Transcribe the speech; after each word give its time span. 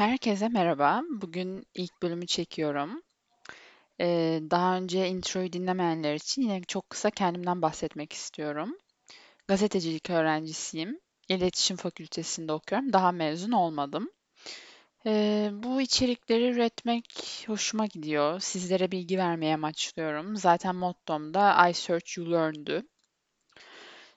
Herkese 0.00 0.48
merhaba. 0.48 1.02
Bugün 1.10 1.66
ilk 1.74 2.02
bölümü 2.02 2.26
çekiyorum. 2.26 3.02
Ee, 4.00 4.40
daha 4.50 4.76
önce 4.76 5.08
introyu 5.08 5.52
dinlemeyenler 5.52 6.14
için 6.14 6.42
yine 6.42 6.62
çok 6.62 6.90
kısa 6.90 7.10
kendimden 7.10 7.62
bahsetmek 7.62 8.12
istiyorum. 8.12 8.78
Gazetecilik 9.48 10.10
öğrencisiyim. 10.10 11.00
İletişim 11.28 11.76
Fakültesinde 11.76 12.52
okuyorum. 12.52 12.92
Daha 12.92 13.12
mezun 13.12 13.52
olmadım. 13.52 14.10
Ee, 15.06 15.50
bu 15.52 15.80
içerikleri 15.80 16.50
üretmek 16.50 17.44
hoşuma 17.46 17.86
gidiyor. 17.86 18.40
Sizlere 18.40 18.92
bilgi 18.92 19.18
vermeye 19.18 19.54
amaçlıyorum. 19.54 20.36
Zaten 20.36 20.76
mottom 20.76 21.34
da 21.34 21.68
I 21.68 21.74
Search 21.74 22.18
You 22.18 22.32
Learn'dü. 22.32 22.82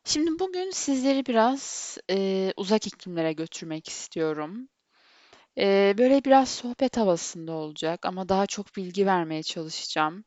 Şimdi 0.06 0.40
bugün 0.40 0.72
sizleri 0.72 1.26
biraz 1.26 1.98
e, 2.10 2.54
uzak 2.58 2.88
iklimlere 2.88 3.34
götürmek 3.34 3.90
istiyorum. 3.90 4.70
Ee, 5.58 5.96
böyle 5.98 6.26
biraz 6.26 6.50
sohbet 6.50 6.98
havasında 6.98 7.52
olacak 7.52 8.06
ama 8.06 8.30
daha 8.30 8.46
çok 8.46 8.76
bilgi 8.78 9.06
vermeye 9.06 9.44
çalışacağım. 9.44 10.24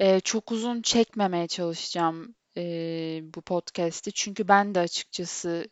Ee, 0.00 0.20
çok 0.20 0.52
uzun 0.52 0.82
çekmemeye 0.82 1.46
çalışacağım 1.46 2.34
ee, 2.56 3.20
bu 3.34 3.42
podcast'i. 3.42 4.12
Çünkü 4.12 4.48
ben 4.48 4.74
de 4.74 4.80
açıkçası 4.80 5.68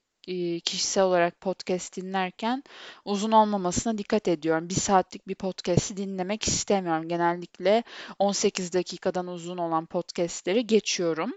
kişisel 0.64 1.04
olarak 1.04 1.40
podcast 1.40 1.96
dinlerken 1.96 2.62
uzun 3.04 3.32
olmamasına 3.32 3.98
dikkat 3.98 4.28
ediyorum. 4.28 4.68
Bir 4.68 4.74
saatlik 4.74 5.28
bir 5.28 5.34
podcast'i 5.34 5.96
dinlemek 5.96 6.48
istemiyorum. 6.48 7.08
Genellikle 7.08 7.82
18 8.18 8.72
dakikadan 8.72 9.26
uzun 9.26 9.58
olan 9.58 9.86
podcast'leri 9.86 10.66
geçiyorum. 10.66 11.32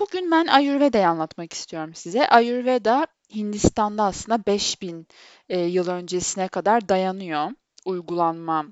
Bugün 0.00 0.30
ben 0.30 0.46
Ayurveda'yı 0.46 1.08
anlatmak 1.08 1.52
istiyorum 1.52 1.94
size. 1.94 2.28
Ayurveda 2.28 3.06
Hindistan'da 3.34 4.04
aslında 4.04 4.46
5000 4.46 5.06
e, 5.48 5.60
yıl 5.60 5.88
öncesine 5.88 6.48
kadar 6.48 6.88
dayanıyor 6.88 7.50
uygulanma 7.86 8.66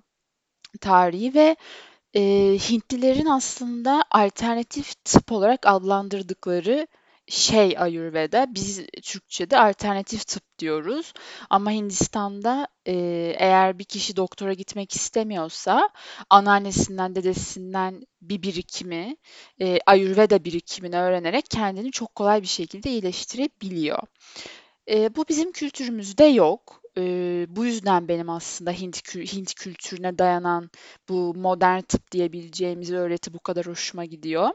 tarihi 0.81 1.35
ve 1.35 1.57
e, 2.15 2.23
Hintlilerin 2.71 3.27
aslında 3.27 4.05
alternatif 4.11 5.05
tıp 5.05 5.33
olarak 5.33 5.67
adlandırdıkları 5.67 6.87
şey 7.29 7.75
Ayurveda. 7.79 8.47
Biz 8.55 8.87
Türkçe'de 9.03 9.59
alternatif 9.59 10.27
tıp 10.27 10.59
diyoruz. 10.59 11.13
Ama 11.51 11.71
Hindistan'da 11.71 12.69
e, 12.87 12.95
eğer 13.39 13.79
bir 13.79 13.85
kişi 13.85 14.17
doktora 14.17 14.53
gitmek 14.53 14.93
istemiyorsa 14.97 15.91
anneannesinden, 16.31 17.15
dedesinden 17.15 18.07
bir 18.23 18.43
birikimi, 18.43 19.17
e, 19.61 19.79
Ayurveda 19.87 20.45
birikimini 20.45 20.97
öğrenerek 20.97 21.45
kendini 21.51 21.93
çok 21.93 22.15
kolay 22.15 22.43
bir 22.43 22.47
şekilde 22.47 22.91
iyileştirebiliyor. 22.91 23.99
E, 24.91 25.17
bu 25.17 25.25
bizim 25.29 25.53
kültürümüzde 25.53 26.25
yok. 26.25 26.83
E, 26.99 27.03
bu 27.49 27.65
yüzden 27.65 28.09
benim 28.09 28.31
aslında 28.31 28.73
Hint, 28.73 29.15
Hint 29.15 29.55
kültürüne 29.55 30.19
dayanan 30.19 30.71
bu 31.09 31.35
modern 31.35 31.81
tıp 31.81 32.13
diyebileceğimiz 32.13 32.93
öğreti 32.93 33.35
bu 33.35 33.39
kadar 33.39 33.67
hoşuma 33.67 34.05
gidiyor. 34.05 34.51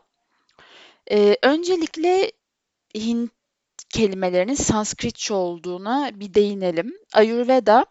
E, 1.11 1.37
öncelikle 1.43 2.31
Hint 2.95 3.31
kelimelerinin 3.89 4.53
Sanskritçe 4.53 5.33
olduğuna 5.33 6.19
bir 6.19 6.33
değinelim. 6.33 6.93
Ayurveda 7.13 7.85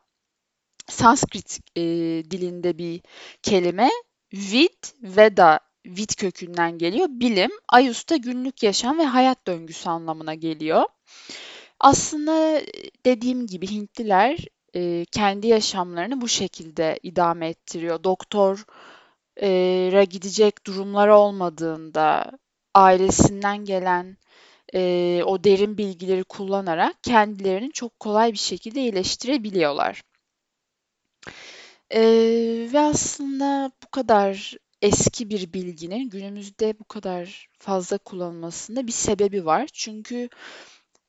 Sanskrit 0.89 1.59
e, 1.77 1.83
dilinde 2.31 2.79
bir 2.79 3.01
kelime. 3.43 3.91
Vid, 4.33 4.85
Veda, 5.03 5.61
Vid 5.87 6.11
kökünden 6.19 6.79
geliyor. 6.79 7.07
Bilim, 7.11 7.51
Ayus'ta 7.69 8.17
günlük 8.17 8.63
yaşam 8.63 8.99
ve 8.99 9.05
hayat 9.05 9.47
döngüsü 9.47 9.89
anlamına 9.89 10.35
geliyor. 10.35 10.85
Aslında 11.81 12.61
dediğim 13.07 13.47
gibi 13.47 13.71
Hintliler 13.71 14.39
e, 14.75 15.05
kendi 15.05 15.47
yaşamlarını 15.47 16.21
bu 16.21 16.29
şekilde 16.29 16.99
idame 17.03 17.49
ettiriyor. 17.49 18.05
Doktora 18.05 20.05
gidecek 20.05 20.67
durumları 20.67 21.17
olmadığında 21.17 22.33
ailesinden 22.75 23.65
gelen 23.65 24.17
e, 24.75 25.23
o 25.27 25.45
derin 25.45 25.79
bilgileri 25.79 26.25
kullanarak 26.25 27.03
kendilerini 27.03 27.73
çok 27.73 28.01
kolay 28.01 28.33
bir 28.33 28.39
şekilde 28.39 28.81
iyileştirebiliyorlar. 28.81 30.03
E, 31.91 32.01
ve 32.73 32.81
aslında 32.81 33.73
bu 33.85 33.91
kadar 33.91 34.57
eski 34.83 35.31
bir 35.31 35.53
bilginin 35.53 36.11
günümüzde 36.11 36.79
bu 36.79 36.85
kadar 36.85 37.49
fazla 37.59 37.99
kullanılmasında 37.99 38.87
bir 38.87 38.93
sebebi 38.93 39.47
var. 39.47 39.69
Çünkü 39.73 40.29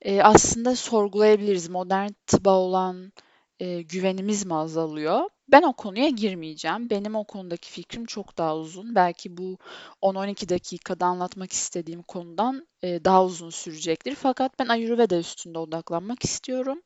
e, 0.02 0.22
aslında 0.22 0.76
sorgulayabiliriz 0.76 1.70
modern 1.70 2.10
tıba 2.28 2.58
olan 2.58 3.14
e, 3.60 3.82
güvenimiz 3.82 4.46
mi 4.46 4.56
azalıyor? 4.56 5.22
Ben 5.52 5.62
o 5.64 5.74
konuya 5.74 6.10
girmeyeceğim. 6.10 6.90
Benim 6.90 7.16
o 7.16 7.24
konudaki 7.24 7.70
fikrim 7.72 8.06
çok 8.06 8.38
daha 8.38 8.58
uzun. 8.58 8.96
Belki 8.96 9.38
bu 9.38 9.58
10-12 10.02 10.50
dakikada 10.50 11.06
anlatmak 11.06 11.52
istediğim 11.54 12.04
konudan 12.04 12.68
e, 12.84 13.06
daha 13.06 13.26
uzun 13.26 13.50
sürecektir. 13.50 14.16
Fakat 14.16 14.60
ben 14.60 14.68
Ayurveda 14.68 15.18
üstünde 15.18 15.60
odaklanmak 15.60 16.26
istiyorum. 16.26 16.82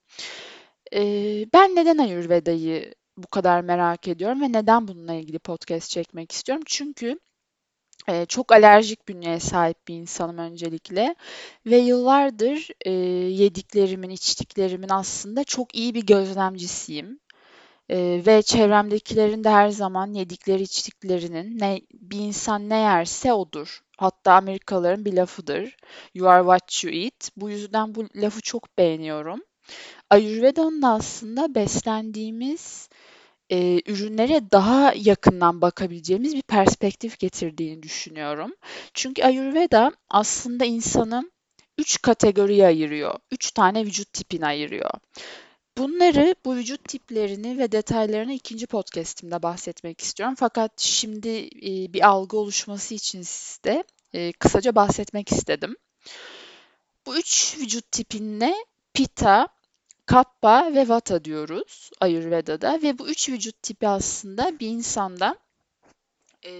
E, 0.93 1.01
ben 1.53 1.75
neden 1.75 1.97
Ayurveda'yı 1.97 2.93
bu 3.17 3.27
kadar 3.27 3.61
merak 3.61 4.07
ediyorum 4.07 4.41
ve 4.41 4.51
neden 4.51 4.87
bununla 4.87 5.13
ilgili 5.13 5.39
podcast 5.39 5.89
çekmek 5.89 6.31
istiyorum? 6.31 6.63
Çünkü 6.67 7.19
e, 8.09 8.25
çok 8.25 8.51
alerjik 8.51 9.07
bünyeye 9.07 9.39
sahip 9.39 9.87
bir 9.87 9.95
insanım 9.95 10.37
öncelikle 10.37 11.15
ve 11.65 11.77
yıllardır 11.77 12.69
e, 12.85 12.91
yediklerimin, 13.31 14.09
içtiklerimin 14.09 14.89
aslında 14.89 15.43
çok 15.43 15.75
iyi 15.75 15.95
bir 15.95 16.05
gözlemcisiyim. 16.05 17.19
Ee, 17.89 18.21
ve 18.27 18.41
çevremdekilerin 18.41 19.43
de 19.43 19.49
her 19.49 19.69
zaman 19.69 20.13
yedikleri 20.13 20.61
içtiklerinin 20.63 21.59
ne, 21.59 21.81
bir 21.93 22.19
insan 22.19 22.69
ne 22.69 22.77
yerse 22.77 23.33
odur. 23.33 23.81
Hatta 23.97 24.33
Amerikalıların 24.33 25.05
bir 25.05 25.13
lafıdır. 25.13 25.77
You 26.13 26.29
are 26.29 26.41
what 26.43 26.83
you 26.83 26.93
eat. 26.93 27.31
Bu 27.37 27.49
yüzden 27.49 27.95
bu 27.95 28.05
lafı 28.15 28.41
çok 28.41 28.77
beğeniyorum. 28.77 29.39
Ayurveda'nın 30.09 30.81
da 30.81 30.89
aslında 30.89 31.55
beslendiğimiz 31.55 32.89
e, 33.49 33.81
ürünlere 33.91 34.51
daha 34.51 34.93
yakından 34.95 35.61
bakabileceğimiz 35.61 36.35
bir 36.35 36.41
perspektif 36.41 37.19
getirdiğini 37.19 37.83
düşünüyorum. 37.83 38.55
Çünkü 38.93 39.23
Ayurveda 39.23 39.91
aslında 40.09 40.65
insanı 40.65 41.31
üç 41.77 42.01
kategoriye 42.01 42.65
ayırıyor. 42.67 43.15
Üç 43.31 43.51
tane 43.51 43.85
vücut 43.85 44.13
tipini 44.13 44.45
ayırıyor. 44.45 44.91
Bunları, 45.77 46.35
bu 46.45 46.55
vücut 46.55 46.89
tiplerini 46.89 47.57
ve 47.57 47.71
detaylarını 47.71 48.33
ikinci 48.33 48.67
podcast'imde 48.67 49.43
bahsetmek 49.43 50.01
istiyorum. 50.01 50.35
Fakat 50.37 50.79
şimdi 50.79 51.29
e, 51.47 51.93
bir 51.93 52.07
algı 52.07 52.37
oluşması 52.37 52.93
için 52.93 53.21
size 53.21 53.83
e, 54.13 54.31
kısaca 54.33 54.75
bahsetmek 54.75 55.31
istedim. 55.31 55.75
Bu 57.05 57.17
üç 57.17 57.57
vücut 57.59 57.91
tipine 57.91 58.55
Pitta, 58.93 59.47
Kappa 60.05 60.73
ve 60.75 60.89
Vata 60.89 61.25
diyoruz 61.25 61.89
Ayurveda'da 62.01 62.81
ve 62.81 62.99
bu 62.99 63.07
üç 63.07 63.29
vücut 63.29 63.61
tipi 63.61 63.87
aslında 63.87 64.59
bir 64.59 64.67
insanda 64.67 65.37
e, 66.45 66.51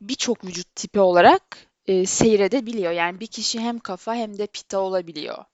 birçok 0.00 0.42
bir 0.42 0.48
vücut 0.48 0.76
tipi 0.76 1.00
olarak 1.00 1.42
e, 1.86 2.06
seyredebiliyor. 2.06 2.92
Yani 2.92 3.20
bir 3.20 3.26
kişi 3.26 3.60
hem 3.60 3.78
kafa 3.78 4.14
hem 4.14 4.38
de 4.38 4.46
Pitta 4.46 4.78
olabiliyor. 4.80 5.44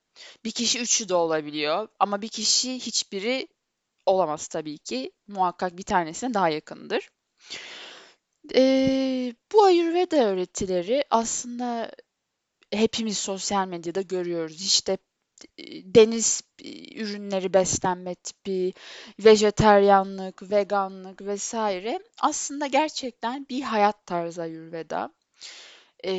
Bir 0.44 0.50
kişi 0.50 0.80
üçü 0.80 1.08
de 1.08 1.14
olabiliyor 1.14 1.88
ama 1.98 2.22
bir 2.22 2.28
kişi 2.28 2.74
hiçbiri 2.74 3.48
olamaz 4.06 4.48
tabii 4.48 4.78
ki. 4.78 5.12
Muhakkak 5.26 5.76
bir 5.78 5.82
tanesine 5.82 6.34
daha 6.34 6.48
yakındır. 6.48 7.08
Ee, 8.54 9.34
bu 9.52 9.64
Ayurveda 9.64 10.16
öğretileri 10.16 11.04
aslında 11.10 11.90
hepimiz 12.72 13.19
sosyal 13.19 13.69
medyada 13.69 14.00
görüyoruz. 14.02 14.62
İşte 14.62 14.98
deniz 15.84 16.42
ürünleri 16.94 17.54
beslenme 17.54 18.14
tipi, 18.14 18.72
vejeteryanlık, 19.19 20.50
veganlık 20.50 21.22
vesaire 21.22 22.00
aslında 22.20 22.66
gerçekten 22.66 23.46
bir 23.50 23.62
hayat 23.62 24.06
tarzı 24.06 24.42
Ayurveda 24.42 25.12
e, 26.04 26.12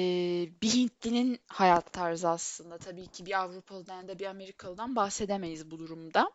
bir 0.62 0.74
Hintlinin 0.74 1.40
hayat 1.48 1.94
tarzı 1.94 2.30
aslında. 2.30 2.78
Tabii 2.78 3.08
ki 3.08 3.26
bir 3.26 3.40
Avrupalıdan 3.42 4.08
da 4.08 4.20
bir 4.20 4.26
Amerikalıdan 4.26 4.96
bahsedemeyiz 4.96 5.72
bu 5.72 5.80
durumda. 5.80 6.32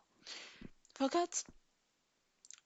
Fakat 0.93 1.45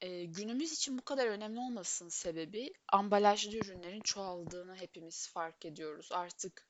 e, 0.01 0.23
günümüz 0.23 0.73
için 0.73 0.97
bu 0.97 1.01
kadar 1.01 1.27
önemli 1.27 1.59
olmasının 1.59 2.09
sebebi 2.09 2.73
ambalajlı 2.87 3.57
ürünlerin 3.57 4.01
çoğaldığını 4.01 4.75
hepimiz 4.75 5.29
fark 5.29 5.65
ediyoruz. 5.65 6.09
Artık 6.11 6.67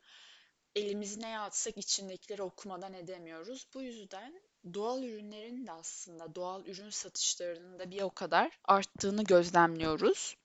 elimizi 0.76 1.22
neye 1.22 1.40
atsak 1.40 1.78
içindekileri 1.78 2.42
okumadan 2.42 2.94
edemiyoruz. 2.94 3.68
Bu 3.74 3.82
yüzden 3.82 4.42
doğal 4.74 5.04
ürünlerin 5.04 5.68
de 5.68 5.72
aslında 5.72 6.36
doğal 6.36 6.66
ürün 6.66 6.90
satışlarının 6.90 7.80
da 7.80 7.92
bir 7.92 8.02
o 8.02 8.10
kadar 8.10 8.60
arttığını 8.66 9.24
gözlemliyoruz 9.24 10.38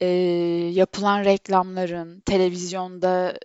e, 0.00 0.06
yapılan 0.72 1.24
reklamların, 1.24 2.20
televizyonda 2.20 3.38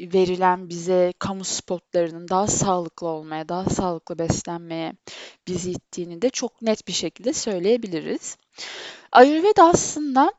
verilen 0.00 0.68
bize 0.68 1.12
kamu 1.18 1.44
spotlarının 1.44 2.28
daha 2.28 2.46
sağlıklı 2.46 3.06
olmaya, 3.06 3.48
daha 3.48 3.70
sağlıklı 3.70 4.18
beslenmeye 4.18 4.92
bizi 5.48 5.70
ittiğini 5.70 6.22
de 6.22 6.30
çok 6.30 6.62
net 6.62 6.88
bir 6.88 6.92
şekilde 6.92 7.32
söyleyebiliriz. 7.32 8.36
Ayurveda 9.12 9.64
aslında 9.64 10.32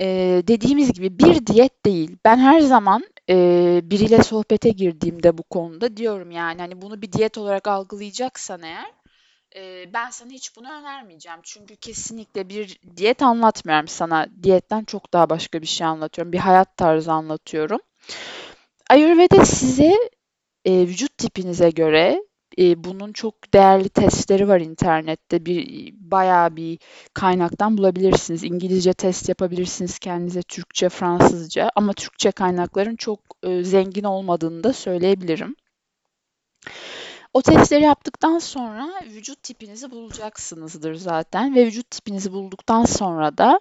e, 0.00 0.06
dediğimiz 0.48 0.92
gibi 0.92 1.18
bir 1.18 1.46
diyet 1.46 1.84
değil. 1.86 2.16
Ben 2.24 2.36
her 2.38 2.60
zaman 2.60 3.04
e, 3.30 3.80
biriyle 3.84 4.22
sohbete 4.22 4.70
girdiğimde 4.70 5.38
bu 5.38 5.42
konuda 5.42 5.96
diyorum 5.96 6.30
yani 6.30 6.60
hani 6.60 6.82
bunu 6.82 7.02
bir 7.02 7.12
diyet 7.12 7.38
olarak 7.38 7.68
algılayacaksan 7.68 8.62
eğer 8.62 8.92
e, 9.56 9.92
ben 9.94 10.10
sana 10.10 10.30
hiç 10.30 10.56
bunu 10.56 10.72
önermeyeceğim. 10.72 11.40
Çünkü 11.42 11.76
kesinlikle 11.76 12.48
bir 12.48 12.78
diyet 12.96 13.22
anlatmıyorum 13.22 13.88
sana. 13.88 14.26
Diyetten 14.42 14.84
çok 14.84 15.12
daha 15.12 15.30
başka 15.30 15.62
bir 15.62 15.66
şey 15.66 15.86
anlatıyorum. 15.86 16.32
Bir 16.32 16.38
hayat 16.38 16.76
tarzı 16.76 17.12
anlatıyorum. 17.12 17.80
Ayurveda 18.90 19.44
size 19.44 19.92
e, 20.64 20.72
vücut 20.72 21.18
tipinize 21.18 21.70
göre 21.70 22.22
e, 22.58 22.84
bunun 22.84 23.12
çok 23.12 23.54
değerli 23.54 23.88
testleri 23.88 24.48
var 24.48 24.60
internette. 24.60 25.46
Bir 25.46 25.94
bayağı 25.98 26.56
bir 26.56 26.78
kaynaktan 27.14 27.78
bulabilirsiniz. 27.78 28.44
İngilizce 28.44 28.92
test 28.92 29.28
yapabilirsiniz 29.28 29.98
kendinize, 29.98 30.42
Türkçe, 30.42 30.88
Fransızca. 30.88 31.70
Ama 31.76 31.92
Türkçe 31.92 32.30
kaynakların 32.30 32.96
çok 32.96 33.20
e, 33.42 33.64
zengin 33.64 34.04
olmadığını 34.04 34.64
da 34.64 34.72
söyleyebilirim. 34.72 35.56
O 37.34 37.42
testleri 37.42 37.82
yaptıktan 37.82 38.38
sonra 38.38 38.94
vücut 39.06 39.42
tipinizi 39.42 39.90
bulacaksınızdır 39.90 40.94
zaten 40.94 41.54
ve 41.54 41.66
vücut 41.66 41.90
tipinizi 41.90 42.32
bulduktan 42.32 42.84
sonra 42.84 43.38
da 43.38 43.60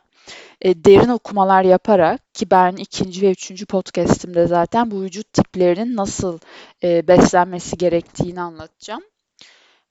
e, 0.62 0.84
derin 0.84 1.10
okumalar 1.10 1.64
yaparak 1.64 2.34
ki 2.34 2.52
ben 2.52 2.76
ikinci 2.76 3.22
ve 3.22 3.32
üçüncü 3.32 3.66
podcastimde 3.66 4.48
zaten 4.48 4.92
bu 4.92 5.02
vücut 5.02 5.34
tiplerinin 5.34 5.96
nasıl 5.96 6.40
e, 6.84 7.08
beslenmesi 7.08 7.78
gerektiğini 7.78 8.42
anlatacağım. 8.42 9.04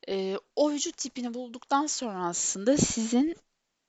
E, 0.08 0.36
o 0.56 0.70
vücut 0.70 0.96
tipini 0.96 1.34
bulduktan 1.34 1.86
sonra 1.86 2.26
aslında 2.26 2.76
sizin 2.76 3.36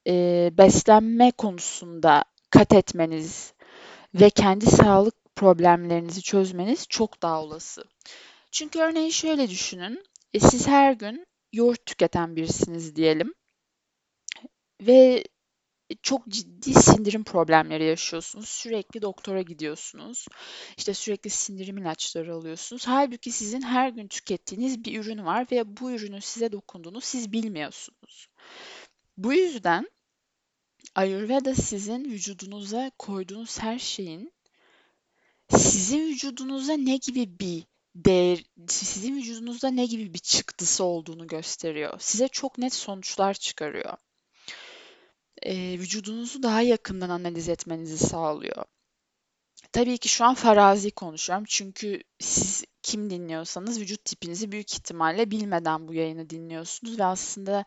e, 0.07 0.50
beslenme 0.57 1.31
konusunda 1.31 2.24
kat 2.50 2.74
etmeniz 2.74 3.54
ve 4.16 4.30
kendi 4.30 4.66
sağlık 4.66 5.36
problemlerinizi 5.36 6.22
çözmeniz 6.22 6.88
çok 6.88 7.22
daha 7.22 7.42
olası. 7.42 7.84
Çünkü 8.53 8.79
örneğin 8.79 9.09
şöyle 9.09 9.50
düşünün. 9.50 10.03
E, 10.33 10.39
siz 10.39 10.67
her 10.67 10.94
gün 10.94 11.27
yoğurt 11.53 11.85
tüketen 11.85 12.35
birisiniz 12.35 12.95
diyelim. 12.95 13.33
Ve 14.81 15.23
çok 16.01 16.27
ciddi 16.27 16.73
sindirim 16.73 17.23
problemleri 17.23 17.83
yaşıyorsunuz. 17.83 18.50
Sürekli 18.50 19.01
doktora 19.01 19.41
gidiyorsunuz. 19.41 20.27
İşte 20.77 20.94
sürekli 20.94 21.29
sindirim 21.29 21.77
ilaçları 21.77 22.35
alıyorsunuz. 22.35 22.88
Halbuki 22.88 23.31
sizin 23.31 23.61
her 23.61 23.89
gün 23.89 24.07
tükettiğiniz 24.07 24.85
bir 24.85 25.00
ürün 25.00 25.25
var 25.25 25.47
ve 25.51 25.77
bu 25.77 25.91
ürünün 25.91 26.19
size 26.19 26.51
dokunduğunu 26.51 27.01
siz 27.01 27.31
bilmiyorsunuz. 27.31 28.27
Bu 29.17 29.33
yüzden 29.33 29.89
Ayurveda 30.95 31.55
sizin 31.55 32.05
vücudunuza 32.05 32.91
koyduğunuz 33.00 33.59
her 33.59 33.79
şeyin 33.79 34.33
sizin 35.50 36.07
vücudunuza 36.07 36.73
ne 36.73 36.97
gibi 36.97 37.39
bir 37.39 37.73
değer, 37.95 38.44
sizin 38.68 39.18
vücudunuzda 39.18 39.72
ne 39.72 39.86
gibi 39.86 40.13
bir 40.13 40.19
çıktısı 40.19 40.84
olduğunu 40.84 41.28
gösteriyor. 41.28 42.00
Size 42.00 42.28
çok 42.28 42.57
net 42.57 42.74
sonuçlar 42.74 43.34
çıkarıyor. 43.34 43.98
Ee, 45.42 45.80
vücudunuzu 45.80 46.44
daha 46.44 46.62
yakından 46.62 47.10
analiz 47.10 47.50
etmenizi 47.50 47.98
sağlıyor. 47.98 48.66
Tabii 49.72 49.98
ki 49.98 50.10
şu 50.10 50.25
an 50.25 50.34
farazi 50.34 50.92
konuşuyorum 50.92 51.45
çünkü 51.48 52.04
siz 52.19 52.63
kim 52.81 53.10
dinliyorsanız 53.10 53.80
vücut 53.80 54.06
tipinizi 54.06 54.51
büyük 54.51 54.74
ihtimalle 54.74 55.31
bilmeden 55.31 55.88
bu 55.88 55.94
yayını 55.94 56.30
dinliyorsunuz 56.30 57.00
ve 57.00 57.06
aslında 57.06 57.66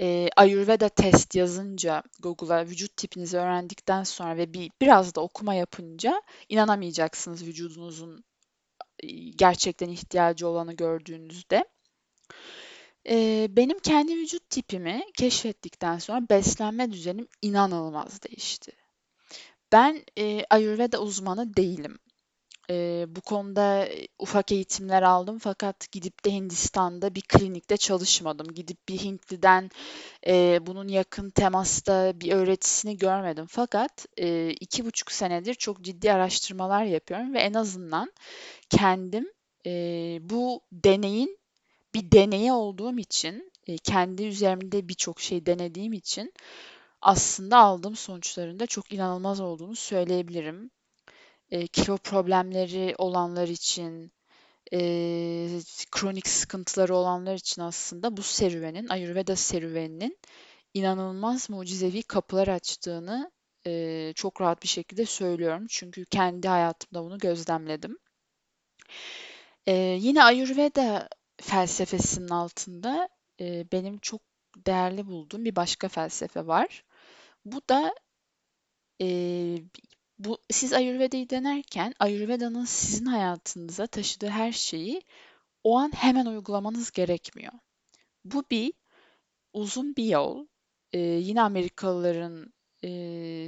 e, 0.00 0.28
Ayurveda 0.36 0.88
test 0.88 1.34
yazınca 1.34 2.02
Google'a 2.22 2.66
vücut 2.66 2.96
tipinizi 2.96 3.38
öğrendikten 3.38 4.02
sonra 4.02 4.36
ve 4.36 4.54
bir 4.54 4.70
biraz 4.80 5.14
da 5.14 5.20
okuma 5.20 5.54
yapınca 5.54 6.22
inanamayacaksınız 6.48 7.46
vücudunuzun 7.46 8.24
gerçekten 9.36 9.88
ihtiyacı 9.88 10.48
olanı 10.48 10.72
gördüğünüzde. 10.72 11.64
Ee, 13.08 13.46
benim 13.50 13.78
kendi 13.78 14.16
vücut 14.16 14.50
tipimi 14.50 15.04
keşfettikten 15.14 15.98
sonra 15.98 16.28
beslenme 16.30 16.92
düzenim 16.92 17.28
inanılmaz 17.42 18.22
değişti. 18.22 18.72
Ben 19.72 20.04
e, 20.18 20.44
Ayurveda 20.50 20.98
uzmanı 20.98 21.56
değilim. 21.56 21.98
E, 22.70 23.06
bu 23.08 23.20
konuda 23.20 23.88
ufak 24.18 24.52
eğitimler 24.52 25.02
aldım 25.02 25.38
fakat 25.38 25.92
gidip 25.92 26.24
de 26.24 26.32
Hindistan'da 26.32 27.14
bir 27.14 27.22
klinikte 27.22 27.76
çalışmadım. 27.76 28.46
Gidip 28.54 28.88
bir 28.88 28.98
Hintli'den 28.98 29.70
e, 30.26 30.58
bunun 30.66 30.88
yakın 30.88 31.30
temasta 31.30 32.20
bir 32.20 32.32
öğretisini 32.32 32.98
görmedim. 32.98 33.46
Fakat 33.48 34.06
e, 34.16 34.50
iki 34.50 34.86
buçuk 34.86 35.12
senedir 35.12 35.54
çok 35.54 35.80
ciddi 35.82 36.12
araştırmalar 36.12 36.84
yapıyorum 36.84 37.34
ve 37.34 37.38
en 37.40 37.54
azından 37.54 38.12
kendim 38.70 39.32
e, 39.66 39.70
bu 40.22 40.60
deneyin 40.72 41.38
bir 41.94 42.12
deneyi 42.12 42.52
olduğum 42.52 42.98
için, 42.98 43.52
e, 43.66 43.78
kendi 43.78 44.24
üzerimde 44.24 44.88
birçok 44.88 45.20
şey 45.20 45.46
denediğim 45.46 45.92
için 45.92 46.32
aslında 47.00 47.58
aldığım 47.58 47.96
sonuçların 47.96 48.60
da 48.60 48.66
çok 48.66 48.92
inanılmaz 48.92 49.40
olduğunu 49.40 49.76
söyleyebilirim. 49.76 50.70
E, 51.54 51.66
kilo 51.66 51.96
problemleri 51.98 52.94
olanlar 52.98 53.48
için, 53.48 54.12
e, 54.72 54.78
kronik 55.90 56.28
sıkıntıları 56.28 56.96
olanlar 56.96 57.34
için 57.34 57.62
aslında 57.62 58.16
bu 58.16 58.22
serüvenin, 58.22 58.88
Ayurveda 58.88 59.36
serüveninin 59.36 60.18
inanılmaz 60.74 61.50
mucizevi 61.50 62.02
kapılar 62.02 62.48
açtığını 62.48 63.30
e, 63.66 64.12
çok 64.16 64.40
rahat 64.40 64.62
bir 64.62 64.68
şekilde 64.68 65.06
söylüyorum. 65.06 65.66
Çünkü 65.68 66.04
kendi 66.04 66.48
hayatımda 66.48 67.04
bunu 67.04 67.18
gözlemledim. 67.18 67.98
E, 69.66 69.72
yine 70.00 70.24
Ayurveda 70.24 71.08
felsefesinin 71.42 72.28
altında 72.28 73.08
e, 73.40 73.66
benim 73.72 73.98
çok 73.98 74.20
değerli 74.56 75.06
bulduğum 75.06 75.44
bir 75.44 75.56
başka 75.56 75.88
felsefe 75.88 76.46
var. 76.46 76.84
Bu 77.44 77.62
da 77.68 77.94
e, 79.00 79.06
bu 80.18 80.38
siz 80.50 80.72
Ayurveda'yı 80.72 81.30
denerken 81.30 81.94
Ayurveda'nın 82.00 82.64
sizin 82.64 83.06
hayatınıza 83.06 83.86
taşıdığı 83.86 84.28
her 84.28 84.52
şeyi 84.52 85.02
o 85.64 85.78
an 85.78 85.92
hemen 85.94 86.26
uygulamanız 86.26 86.90
gerekmiyor. 86.90 87.52
Bu 88.24 88.44
bir 88.50 88.72
uzun 89.52 89.96
bir 89.96 90.04
yol. 90.04 90.46
E, 90.92 90.98
yine 90.98 91.42
Amerikalıların 91.42 92.52
e, 92.84 92.88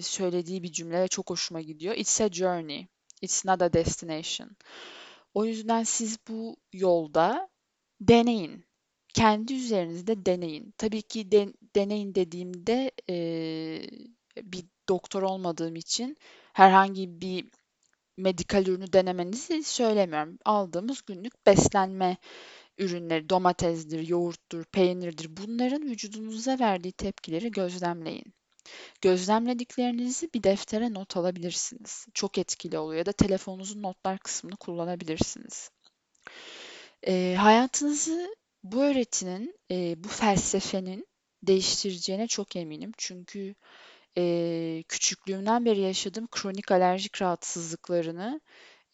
söylediği 0.03 0.63
bir 0.63 0.73
cümle 0.73 1.09
çok 1.09 1.31
hoşuma 1.31 1.61
gidiyor. 1.61 1.95
It's 1.97 2.21
a 2.21 2.29
journey. 2.29 2.87
It's 3.23 3.45
not 3.45 3.63
a 3.63 3.73
destination. 3.73 4.51
O 5.35 5.45
yüzden 5.45 5.83
siz 5.83 6.19
bu 6.29 6.57
yolda 6.73 7.49
deneyin. 8.01 8.65
Kendi 9.15 9.55
üzerinizde 9.55 10.27
deneyin. 10.27 10.75
Tabii 10.79 11.03
ki 11.03 11.33
de, 11.33 11.53
deneyin 11.77 12.15
dediğimde 12.15 12.91
e, 13.11 13.17
bir 14.43 14.65
doktor 14.89 15.23
olmadığım 15.23 15.77
için 15.77 16.17
herhangi 16.57 17.21
bir 17.21 17.47
medikal 18.17 18.67
ürünü 18.67 18.93
denemenizi 18.93 19.63
söylemiyorum. 19.65 20.39
Aldığımız 20.45 21.03
günlük 21.07 21.47
beslenme 21.47 22.17
ürünleri, 22.79 23.29
domatesdir, 23.29 24.09
yoğurttur, 24.09 24.65
peynirdir 24.65 25.37
bunların 25.37 25.83
vücudunuza 25.83 26.59
verdiği 26.59 26.93
tepkileri 26.93 27.51
gözlemleyin. 27.51 28.35
Gözlemlediklerinizi 29.01 30.29
bir 30.35 30.43
deftere 30.43 30.95
not 30.95 31.17
alabilirsiniz. 31.17 32.07
Çok 32.15 32.39
etkili 32.39 32.79
oluyor 32.79 32.99
ya 32.99 33.07
da 33.07 33.13
telefonunuzun 33.13 33.83
notlar 33.83 34.19
kısmını 34.19 34.57
kullanabilirsiniz. 34.57 35.71
E, 37.07 37.35
hayatınızı 37.39 38.37
bu 38.63 38.85
öğretinin, 38.85 39.55
e, 39.71 40.05
bu 40.05 40.09
felsefenin 40.09 41.07
değiştireceğine 41.43 42.27
çok 42.27 42.57
eminim. 42.57 42.93
Çünkü 42.99 43.55
e, 44.19 44.85
küçüklüğümden 44.89 45.65
beri 45.65 45.81
yaşadığım 45.81 46.27
kronik 46.31 46.73
alerjik 46.73 47.23
rahatsızlıklarını 47.23 48.41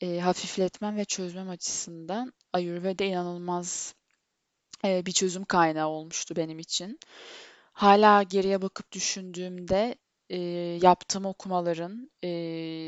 e, 0.00 0.18
hafifletmem 0.20 0.96
ve 0.96 1.04
çözmem 1.04 1.48
açısından 1.48 2.32
Ayurveda 2.52 3.04
inanılmaz 3.04 3.94
e, 4.84 5.06
bir 5.06 5.12
çözüm 5.12 5.44
kaynağı 5.44 5.88
olmuştu 5.88 6.36
benim 6.36 6.58
için. 6.58 6.98
Hala 7.72 8.22
geriye 8.22 8.62
bakıp 8.62 8.92
düşündüğümde 8.92 9.94
e, 10.30 10.38
yaptığım 10.82 11.26
okumaların 11.26 12.10
e, 12.24 12.28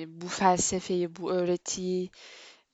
bu 0.09 0.29
felsefeyi, 0.29 1.17
bu 1.17 1.33
öğretiyi 1.33 2.11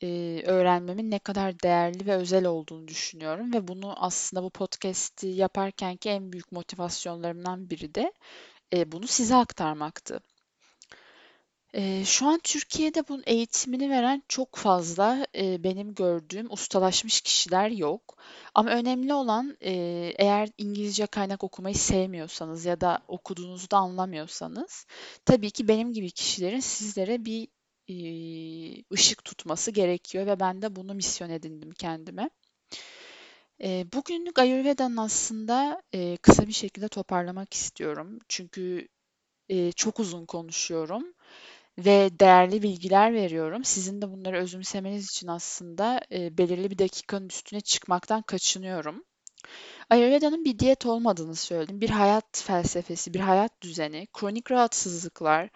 e, 0.02 0.42
öğrenmemin 0.46 1.10
ne 1.10 1.18
kadar 1.18 1.60
değerli 1.60 2.06
ve 2.06 2.14
özel 2.14 2.46
olduğunu 2.46 2.88
düşünüyorum 2.88 3.54
ve 3.54 3.68
bunu 3.68 4.04
aslında 4.04 4.42
bu 4.42 4.50
podcast'i 4.50 5.26
yaparkenki 5.28 6.08
en 6.10 6.32
büyük 6.32 6.52
motivasyonlarımdan 6.52 7.70
biri 7.70 7.94
de 7.94 8.12
bunu 8.72 9.06
size 9.06 9.36
aktarmaktı. 9.36 10.20
Şu 12.04 12.26
an 12.26 12.40
Türkiye'de 12.44 13.08
bunun 13.08 13.22
eğitimini 13.26 13.90
veren 13.90 14.22
çok 14.28 14.56
fazla, 14.56 15.26
benim 15.34 15.94
gördüğüm 15.94 16.52
ustalaşmış 16.52 17.20
kişiler 17.20 17.70
yok. 17.70 18.16
Ama 18.54 18.70
önemli 18.70 19.14
olan, 19.14 19.56
eğer 19.60 20.48
İngilizce 20.58 21.06
kaynak 21.06 21.44
okumayı 21.44 21.74
sevmiyorsanız 21.74 22.64
ya 22.64 22.80
da 22.80 23.02
okuduğunuzu 23.08 23.70
da 23.70 23.76
anlamıyorsanız, 23.76 24.86
tabii 25.24 25.50
ki 25.50 25.68
benim 25.68 25.92
gibi 25.92 26.10
kişilerin 26.10 26.60
sizlere 26.60 27.24
bir, 27.24 27.48
ışık 28.92 29.24
tutması 29.24 29.70
gerekiyor 29.70 30.26
ve 30.26 30.40
ben 30.40 30.62
de 30.62 30.76
bunu 30.76 30.94
misyon 30.94 31.30
edindim 31.30 31.70
kendime. 31.70 32.30
Bugünlük 33.64 34.38
Ayurveda'nın 34.38 34.96
aslında, 34.96 35.82
kısa 36.22 36.46
bir 36.46 36.52
şekilde 36.52 36.88
toparlamak 36.88 37.54
istiyorum. 37.54 38.18
Çünkü, 38.28 38.88
çok 39.76 40.00
uzun 40.00 40.26
konuşuyorum 40.26 41.04
ve 41.78 42.10
değerli 42.20 42.62
bilgiler 42.62 43.14
veriyorum. 43.14 43.64
Sizin 43.64 44.02
de 44.02 44.10
bunları 44.12 44.38
özümsemeniz 44.38 45.10
için 45.10 45.28
aslında 45.28 46.00
belirli 46.10 46.70
bir 46.70 46.78
dakikanın 46.78 47.28
üstüne 47.28 47.60
çıkmaktan 47.60 48.22
kaçınıyorum. 48.22 49.04
Ayurveda'nın 49.90 50.44
bir 50.44 50.58
diyet 50.58 50.86
olmadığını 50.86 51.34
söyledim. 51.36 51.80
Bir 51.80 51.90
hayat 51.90 52.42
felsefesi, 52.46 53.14
bir 53.14 53.20
hayat 53.20 53.62
düzeni, 53.62 54.06
kronik 54.12 54.50
rahatsızlıklar, 54.50 55.50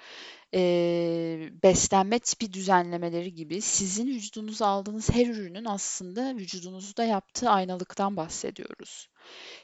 e, 0.55 1.51
beslenme 1.63 2.19
tipi 2.19 2.53
düzenlemeleri 2.53 3.35
gibi 3.35 3.61
sizin 3.61 4.07
vücudunuza 4.07 4.67
aldığınız 4.67 5.11
her 5.11 5.27
ürünün 5.27 5.65
aslında 5.65 6.37
vücudunuzda 6.37 7.05
yaptığı 7.05 7.51
aynalıktan 7.51 8.17
bahsediyoruz. 8.17 9.09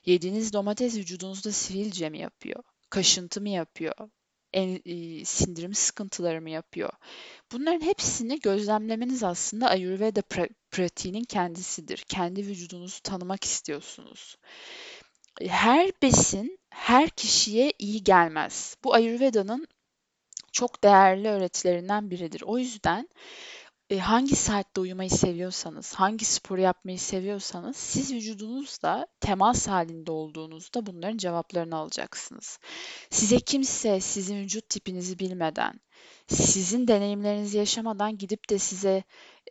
Yediğiniz 0.07 0.53
domates 0.53 0.97
vücudunuzda 0.97 1.53
sivilce 1.53 2.11
mi 2.11 2.19
yapıyor? 2.19 2.63
Kaşıntı 2.91 3.41
mı 3.41 3.49
yapıyor? 3.49 3.95
En, 4.53 4.81
e, 4.85 5.25
sindirim 5.25 5.75
sıkıntıları 5.75 6.41
mı 6.41 6.51
yapıyor? 6.51 6.91
Bunların 7.53 7.81
hepsini 7.87 8.41
gözlemlemeniz 8.41 9.23
aslında 9.23 9.69
Ayurveda 9.69 10.21
pra- 10.21 10.55
pratiğinin 10.71 11.25
kendisidir. 11.25 12.05
Kendi 12.09 12.47
vücudunuzu 12.47 13.03
tanımak 13.03 13.45
istiyorsunuz. 13.45 14.37
Her 15.49 15.91
besin 16.03 16.59
her 16.71 17.11
kişiye 17.11 17.73
iyi 17.79 18.05
gelmez. 18.05 18.77
Bu 18.85 18.95
Ayurveda'nın 18.95 19.67
çok 20.53 20.85
değerli 20.85 21.29
öğretilerinden 21.29 22.11
biridir. 22.11 22.43
O 22.47 22.59
yüzden 22.59 23.09
e, 23.91 23.99
hangi 23.99 24.37
saatte 24.37 24.81
uyumayı 24.81 25.11
seviyorsanız, 25.11 25.95
hangi 25.95 26.25
sporu 26.25 26.61
yapmayı 26.61 26.99
seviyorsanız 26.99 27.77
siz 27.77 28.13
vücudunuzla 28.13 29.07
temas 29.21 29.69
halinde 29.69 30.13
olduğunuzda 30.13 30.87
bunların 30.87 31.17
cevaplarını 31.17 31.77
alacaksınız. 31.77 32.59
Size 33.11 33.41
kimse 33.41 34.01
sizin 34.01 34.37
vücut 34.37 34.69
tipinizi 34.69 35.19
bilmeden, 35.19 35.81
sizin 36.27 36.89
deneyimlerinizi 36.89 37.59
yaşamadan 37.59 38.19
gidip 38.19 38.51
de 38.51 38.59
size 38.59 39.03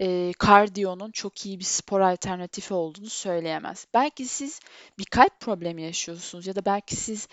e, 0.01 0.31
kardiyonun 0.39 1.11
çok 1.11 1.45
iyi 1.45 1.59
bir 1.59 1.63
spor 1.63 1.99
alternatifi 1.99 2.73
olduğunu 2.73 3.09
söyleyemez. 3.09 3.87
Belki 3.93 4.25
siz 4.25 4.59
bir 4.99 5.05
kalp 5.05 5.39
problemi 5.39 5.83
yaşıyorsunuz 5.83 6.47
ya 6.47 6.55
da 6.55 6.65
belki 6.65 6.95
siz 6.95 7.27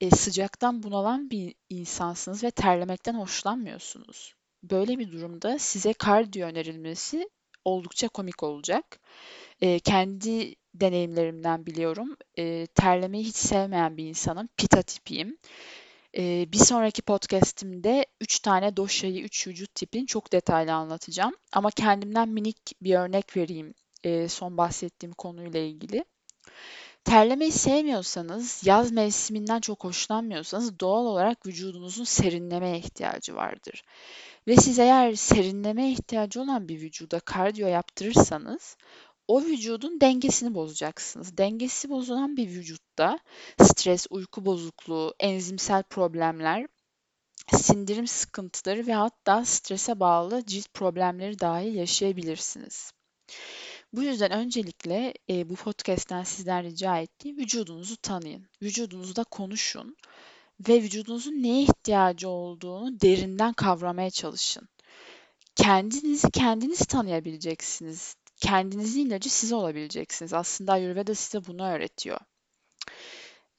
e, 0.00 0.10
sıcaktan 0.10 0.82
bunalan 0.82 1.30
bir 1.30 1.54
insansınız 1.68 2.44
ve 2.44 2.50
terlemekten 2.50 3.14
hoşlanmıyorsunuz. 3.14 4.34
Böyle 4.62 4.98
bir 4.98 5.12
durumda 5.12 5.58
size 5.58 5.92
kardiyo 5.92 6.48
önerilmesi 6.48 7.28
oldukça 7.64 8.08
komik 8.08 8.42
olacak. 8.42 9.00
E, 9.60 9.78
kendi 9.78 10.54
deneyimlerimden 10.74 11.66
biliyorum. 11.66 12.16
E, 12.38 12.66
terlemeyi 12.66 13.24
hiç 13.24 13.36
sevmeyen 13.36 13.96
bir 13.96 14.04
insanım. 14.04 14.48
Pita 14.56 14.82
tipiyim. 14.82 15.38
E, 16.18 16.52
bir 16.52 16.58
sonraki 16.58 17.02
podcastimde 17.02 18.06
3 18.20 18.38
tane 18.40 18.76
doşayı, 18.76 19.22
3 19.22 19.46
vücut 19.48 19.74
tipini 19.74 20.06
çok 20.06 20.32
detaylı 20.32 20.72
anlatacağım. 20.72 21.34
Ama 21.52 21.70
kendimden 21.70 22.28
minik 22.28 22.72
bir 22.82 22.94
örnek 22.94 23.36
vereyim 23.36 23.74
e, 24.04 24.28
son 24.28 24.56
bahsettiğim 24.56 25.12
konuyla 25.12 25.60
ilgili. 25.60 26.04
Terlemeyi 27.04 27.52
sevmiyorsanız, 27.52 28.66
yaz 28.66 28.92
mevsiminden 28.92 29.60
çok 29.60 29.84
hoşlanmıyorsanız 29.84 30.80
doğal 30.80 31.06
olarak 31.06 31.46
vücudunuzun 31.46 32.04
serinlemeye 32.04 32.78
ihtiyacı 32.78 33.34
vardır. 33.34 33.82
Ve 34.46 34.56
siz 34.56 34.78
eğer 34.78 35.14
serinlemeye 35.14 35.92
ihtiyacı 35.92 36.40
olan 36.42 36.68
bir 36.68 36.80
vücuda 36.80 37.20
kardiyo 37.20 37.68
yaptırırsanız 37.68 38.76
o 39.28 39.42
vücudun 39.42 40.00
dengesini 40.00 40.54
bozacaksınız. 40.54 41.38
Dengesi 41.38 41.90
bozulan 41.90 42.36
bir 42.36 42.48
vücutta 42.48 43.18
stres, 43.62 44.06
uyku 44.10 44.44
bozukluğu, 44.46 45.14
enzimsel 45.20 45.82
problemler, 45.82 46.66
sindirim 47.52 48.06
sıkıntıları 48.06 48.86
ve 48.86 48.94
hatta 48.94 49.44
strese 49.44 50.00
bağlı 50.00 50.46
cilt 50.46 50.74
problemleri 50.74 51.40
dahi 51.40 51.68
yaşayabilirsiniz. 51.68 52.92
Bu 53.92 54.02
yüzden 54.02 54.30
öncelikle 54.30 55.14
e, 55.30 55.48
bu 55.48 55.54
podcast'ten 55.54 56.22
sizden 56.24 56.64
rica 56.64 56.98
ettiğim 56.98 57.36
vücudunuzu 57.36 57.96
tanıyın. 57.96 58.46
Vücudunuzda 58.62 59.24
konuşun 59.24 59.96
ve 60.68 60.82
vücudunuzun 60.82 61.42
neye 61.42 61.62
ihtiyacı 61.62 62.28
olduğunu 62.28 63.00
derinden 63.00 63.52
kavramaya 63.52 64.10
çalışın. 64.10 64.68
Kendinizi 65.56 66.30
kendiniz 66.30 66.78
tanıyabileceksiniz. 66.78 68.16
Kendinizin 68.36 69.06
ilacı 69.06 69.30
siz 69.30 69.52
olabileceksiniz. 69.52 70.32
Aslında 70.32 70.72
Ayurveda 70.72 71.14
size 71.14 71.46
bunu 71.46 71.62
öğretiyor. 71.66 72.20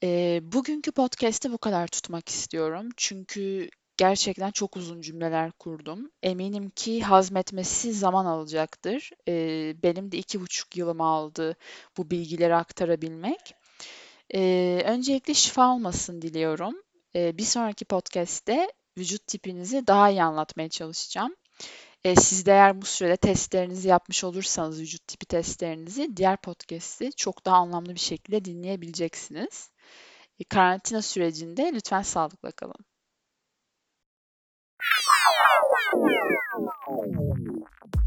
E, 0.02 0.40
bugünkü 0.42 0.92
podcast'te 0.92 1.52
bu 1.52 1.58
kadar 1.58 1.86
tutmak 1.86 2.28
istiyorum. 2.28 2.88
Çünkü 2.96 3.70
gerçekten 4.02 4.50
çok 4.50 4.76
uzun 4.76 5.00
cümleler 5.00 5.52
kurdum. 5.52 6.10
Eminim 6.22 6.70
ki 6.70 7.02
hazmetmesi 7.02 7.92
zaman 7.92 8.26
alacaktır. 8.26 9.10
Ee, 9.28 9.74
benim 9.82 10.12
de 10.12 10.18
iki 10.18 10.40
buçuk 10.40 10.76
yılımı 10.76 11.04
aldı 11.04 11.56
bu 11.96 12.10
bilgileri 12.10 12.54
aktarabilmek. 12.54 13.54
Ee, 14.34 14.82
öncelikle 14.86 15.34
şifa 15.34 15.74
olmasın 15.74 16.22
diliyorum. 16.22 16.74
Ee, 17.16 17.38
bir 17.38 17.42
sonraki 17.42 17.84
podcast'te 17.84 18.72
vücut 18.98 19.26
tipinizi 19.26 19.86
daha 19.86 20.10
iyi 20.10 20.22
anlatmaya 20.22 20.68
çalışacağım. 20.68 21.36
Ee, 22.04 22.16
siz 22.16 22.46
de 22.46 22.52
eğer 22.52 22.82
bu 22.82 22.86
sürede 22.86 23.16
testlerinizi 23.16 23.88
yapmış 23.88 24.24
olursanız, 24.24 24.80
vücut 24.80 25.06
tipi 25.06 25.26
testlerinizi 25.26 26.16
diğer 26.16 26.36
podcast'i 26.36 27.12
çok 27.12 27.44
daha 27.44 27.56
anlamlı 27.56 27.94
bir 27.94 28.00
şekilde 28.00 28.44
dinleyebileceksiniz. 28.44 29.70
Karantina 30.48 31.02
sürecinde 31.02 31.70
lütfen 31.74 32.02
sağlıkla 32.02 32.50
kalın. 32.50 32.91
Thank 35.92 36.10
you. 36.86 38.01